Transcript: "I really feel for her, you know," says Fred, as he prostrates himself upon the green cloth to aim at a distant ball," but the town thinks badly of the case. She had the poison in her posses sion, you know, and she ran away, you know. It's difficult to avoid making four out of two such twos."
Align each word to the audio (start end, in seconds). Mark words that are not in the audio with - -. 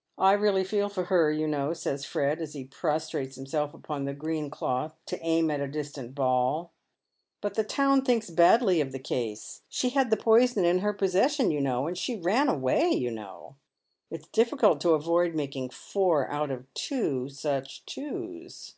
"I 0.18 0.32
really 0.32 0.64
feel 0.64 0.90
for 0.90 1.04
her, 1.04 1.32
you 1.32 1.46
know," 1.46 1.72
says 1.72 2.04
Fred, 2.04 2.42
as 2.42 2.52
he 2.52 2.66
prostrates 2.66 3.36
himself 3.36 3.72
upon 3.72 4.04
the 4.04 4.12
green 4.12 4.50
cloth 4.50 4.94
to 5.06 5.18
aim 5.22 5.50
at 5.50 5.62
a 5.62 5.66
distant 5.66 6.14
ball," 6.14 6.74
but 7.40 7.54
the 7.54 7.64
town 7.64 8.04
thinks 8.04 8.28
badly 8.28 8.82
of 8.82 8.92
the 8.92 8.98
case. 8.98 9.62
She 9.70 9.88
had 9.88 10.10
the 10.10 10.18
poison 10.18 10.66
in 10.66 10.80
her 10.80 10.92
posses 10.92 11.36
sion, 11.36 11.50
you 11.50 11.62
know, 11.62 11.86
and 11.86 11.96
she 11.96 12.16
ran 12.20 12.50
away, 12.50 12.90
you 12.90 13.10
know. 13.10 13.56
It's 14.10 14.28
difficult 14.28 14.78
to 14.82 14.90
avoid 14.90 15.34
making 15.34 15.70
four 15.70 16.30
out 16.30 16.50
of 16.50 16.66
two 16.74 17.30
such 17.30 17.86
twos." 17.86 18.74